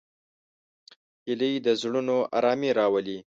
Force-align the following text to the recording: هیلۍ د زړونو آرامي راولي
هیلۍ 1.27 1.53
د 1.65 1.67
زړونو 1.81 2.17
آرامي 2.37 2.71
راولي 2.79 3.17